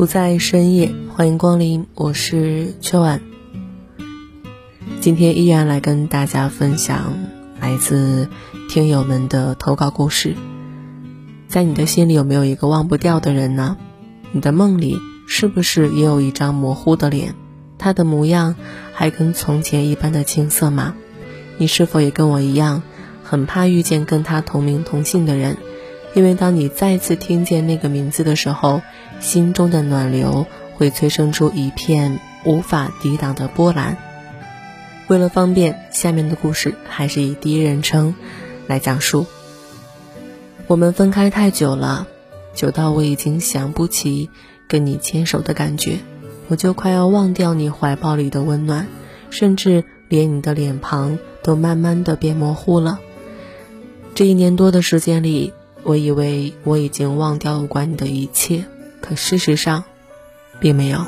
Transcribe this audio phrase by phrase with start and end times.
[0.00, 3.20] 不在深夜，欢迎光临，我是秋晚。
[5.02, 7.18] 今天依然来跟大家分享
[7.60, 8.26] 来自
[8.70, 10.34] 听友们的投稿故事。
[11.48, 13.76] 在你的心里有没有一个忘不掉的人呢？
[14.32, 17.34] 你的梦里是不是也有一张模糊的脸？
[17.76, 18.54] 他的模样
[18.94, 20.94] 还跟从前一般的青涩吗？
[21.58, 22.82] 你是否也跟我一样，
[23.22, 25.58] 很怕遇见跟他同名同姓的人？
[26.12, 28.82] 因为当你再次听见那个名字的时候，
[29.20, 33.96] 心中的暖流会催生出一片无法抵挡的波澜。
[35.06, 38.14] 为了方便，下面的故事还是以第一人称
[38.66, 39.26] 来讲述。
[40.66, 42.08] 我们分开太久了，
[42.54, 44.30] 久到我已经想不起
[44.66, 45.98] 跟你牵手的感觉，
[46.48, 48.88] 我就快要忘掉你怀抱里的温暖，
[49.30, 52.98] 甚至连你的脸庞都慢慢的变模糊了。
[54.14, 55.52] 这一年多的时间里。
[55.82, 58.64] 我以为我已经忘掉了关你的一切，
[59.00, 59.84] 可事实上，
[60.60, 61.06] 并没有。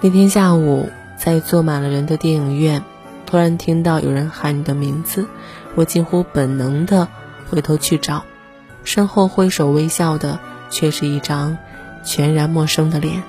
[0.00, 0.88] 那天下午，
[1.18, 2.82] 在坐满了人的电影院，
[3.26, 5.26] 突然听到有人喊你的名字，
[5.76, 7.08] 我近乎本能的
[7.48, 8.24] 回头去找，
[8.82, 11.56] 身后挥手微笑的却是一张
[12.04, 13.22] 全然陌生的脸。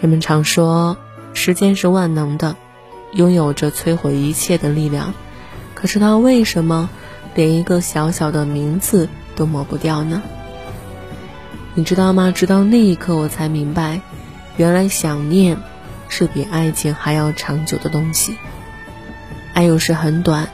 [0.00, 0.96] 人们常说，
[1.32, 2.56] 时间是万能的，
[3.12, 5.14] 拥有着摧毁一切的力量，
[5.74, 6.88] 可是它为什么？
[7.34, 10.22] 连一个小小的名字都抹不掉呢，
[11.74, 12.30] 你知道吗？
[12.30, 14.00] 直到那一刻，我才明白，
[14.56, 15.56] 原来想念
[16.08, 18.36] 是比爱情还要长久的东西。
[19.52, 20.48] 爱有时很短，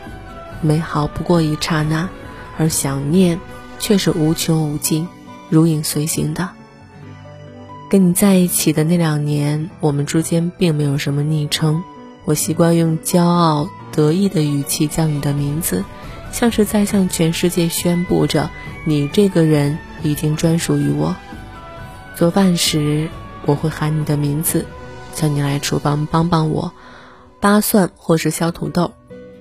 [0.62, 2.08] 美好不过一刹那，
[2.58, 3.38] 而想念
[3.78, 5.06] 却是无穷无尽、
[5.48, 6.48] 如影随形的。
[7.90, 11.82] 跟你在一起的那两年，我们之间并没有什么昵称，
[12.24, 15.84] 我习惯用骄傲得意的语气叫你的名字。
[16.32, 18.50] 像是在向全世界宣布着，
[18.84, 21.16] 你这个人已经专属于我。
[22.16, 23.08] 做饭时，
[23.46, 24.66] 我会喊你的名字，
[25.14, 26.72] 叫你来厨房帮帮我，
[27.40, 28.92] 扒蒜或是削土豆。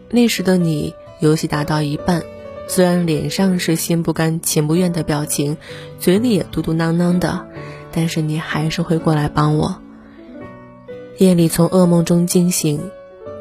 [0.10, 2.24] 那时的你，游戏打到一半，
[2.68, 5.58] 虽然脸上是心不甘情不愿的表情，
[6.00, 7.46] 嘴里也嘟嘟囔囔的，
[7.92, 9.82] 但是你还是会过来帮我。
[11.18, 12.90] 夜里从噩梦中惊醒，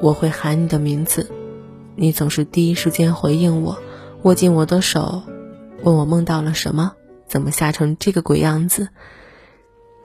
[0.03, 1.31] 我会喊你的名字。
[2.00, 3.76] 你总是第一时间回应我，
[4.22, 5.22] 握紧我的手，
[5.82, 6.92] 问我梦到了什么，
[7.26, 8.91] 怎么吓成这个鬼样子。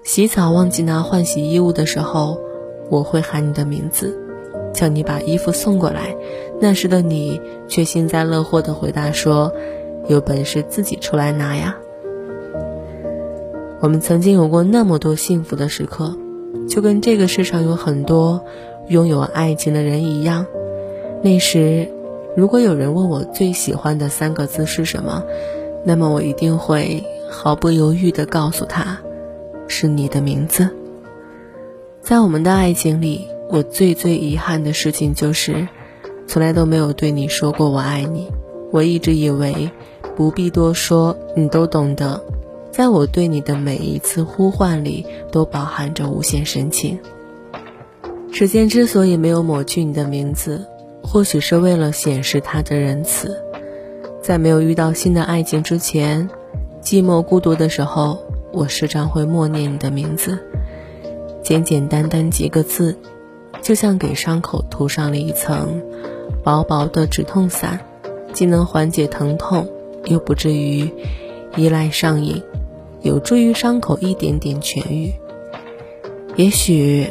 [0.02, 2.42] 洗澡忘记拿换洗衣物的时候，
[2.90, 4.20] 我会喊你的名字，
[4.74, 6.16] 叫你把衣服送过来。
[6.59, 9.53] 那时的你却幸灾乐祸地回答说
[10.09, 11.78] ：“有本事自己出来拿呀。”
[13.82, 16.18] 我们曾经有过那么多幸福的时刻，
[16.68, 18.44] 就跟这个世上有很多
[18.88, 20.48] 拥有爱情的人一样。
[21.23, 21.88] 那时，
[22.35, 25.23] 如果有人问我最喜欢的三个字是什么，
[25.85, 29.00] 那么我一定会毫不犹豫地告诉他，
[29.69, 30.67] 是你的名字。
[32.01, 35.66] 在我们的爱情里，我最最遗憾的事情就是，
[36.28, 38.29] 从来都没有对你说过我爱你。
[38.73, 39.72] 我一直以为，
[40.17, 42.22] 不必多说，你都懂得。
[42.69, 47.00] 在我对你的每一次呼唤里，都饱含着无限深情。
[48.34, 50.67] 时间之所以没有抹去你的名字。
[51.13, 53.40] 或许是为了显示他的仁慈，
[54.19, 56.28] 在没有遇到新的爱情之前，
[56.81, 58.18] 寂寞孤独的时候，
[58.51, 60.40] 我时常会默念你的名字，
[61.44, 62.97] 简简单单几个字，
[63.61, 65.84] 就像给伤口涂上了一层
[66.43, 67.79] 薄薄的止痛伞，
[68.34, 69.67] 既能缓解疼痛，
[70.05, 70.90] 又不至于
[71.55, 72.41] 依赖上瘾，
[73.03, 75.14] 有助于伤口一点点痊愈。
[76.35, 77.05] 也许，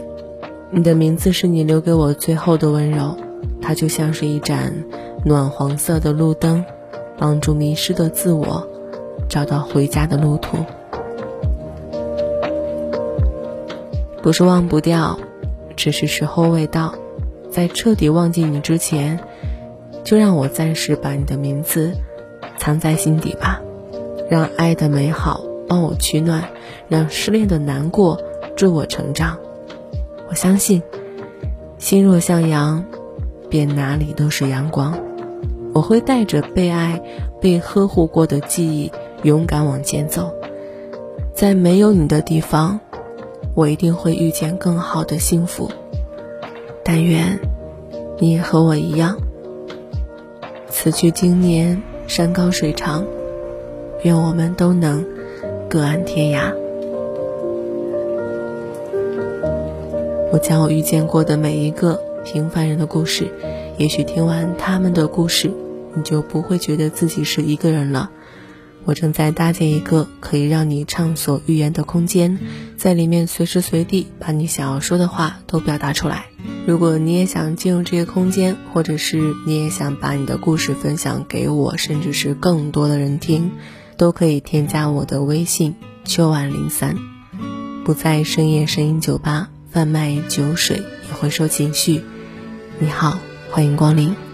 [0.72, 3.16] 你的名字是你留给我最后的温柔。
[3.62, 4.84] 它就像是一盏
[5.24, 6.64] 暖黄色的路灯，
[7.16, 8.68] 帮助迷失的自我
[9.28, 10.58] 找到回家的路途。
[14.20, 15.18] 不是忘不掉，
[15.76, 16.94] 只是时候未到。
[17.50, 19.20] 在彻底忘记你之前，
[20.04, 21.92] 就让我暂时把你的名字
[22.56, 23.60] 藏在心底吧。
[24.30, 26.48] 让爱的美好帮我取暖，
[26.88, 28.18] 让失恋的难过
[28.56, 29.38] 助我成长。
[30.30, 30.82] 我相信，
[31.78, 32.84] 心若向阳。
[33.52, 34.98] 便哪里都是阳光。
[35.74, 37.02] 我会带着被爱、
[37.38, 38.90] 被呵护过的记忆，
[39.24, 40.32] 勇敢往前走。
[41.34, 42.80] 在没有你的地方，
[43.54, 45.70] 我一定会遇见更好的幸福。
[46.82, 47.38] 但愿
[48.18, 49.18] 你也和我一样。
[50.70, 53.04] 此去经年，山高水长，
[54.02, 55.04] 愿我们都能
[55.68, 56.54] 各安天涯。
[60.32, 63.30] 我将我遇见过的每一个平凡人的故事，
[63.78, 65.50] 也许听完他们的故事，
[65.94, 68.10] 你就不会觉得自己是一个人了。
[68.84, 72.38] 我正在搭建一个可以让你畅所欲言的空间，
[72.76, 76.26] 在里面随时随地把你想要说的话都表达出来。
[76.66, 83.52] 如果你也想进入这个空间，或者是你也想把你的故事分享给我，甚至是更多的人听，
[83.96, 86.96] 都可以添加我的微信秋晚零三，
[87.84, 92.02] 不在深夜声音酒吧贩卖酒水，也会收情绪。
[92.82, 93.16] 你好，
[93.48, 94.31] 欢迎光临。